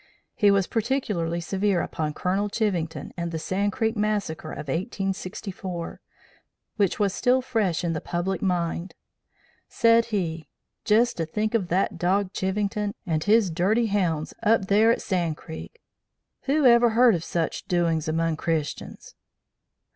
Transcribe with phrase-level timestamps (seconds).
[0.33, 2.49] He was particularly severe upon Col.
[2.49, 6.01] Chivington and the Sand Creek massacre of 1864,
[6.77, 8.95] which was still fresh in the public mind,
[9.69, 10.47] said he;
[10.85, 15.37] 'jist to think of that dog Chivington, and his dirty hounds, up thar at Sand
[15.37, 15.79] Creek!
[16.45, 19.13] Whoever heerd of sich doings 'mong Christians!'